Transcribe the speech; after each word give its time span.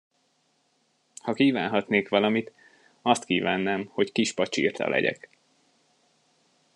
Ha 1.21 1.33
kívánhatnék 1.33 2.09
valamit, 2.09 2.51
azt 3.01 3.23
kívánnám, 3.25 3.85
hogy 3.91 4.11
kis 4.11 4.33
pacsirta 4.33 4.89
legyek. 4.89 5.29